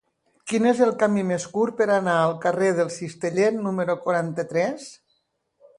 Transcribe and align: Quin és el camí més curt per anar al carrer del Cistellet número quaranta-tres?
Quin 0.51 0.63
és 0.69 0.79
el 0.85 0.93
camí 1.03 1.25
més 1.31 1.45
curt 1.57 1.77
per 1.81 1.87
anar 1.97 2.15
al 2.23 2.33
carrer 2.47 2.73
del 2.81 2.91
Cistellet 2.97 3.61
número 3.67 3.99
quaranta-tres? 4.09 4.91